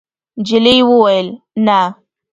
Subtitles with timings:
[0.39, 1.27] نجلۍ وویل:
[1.65, 1.79] «نه.»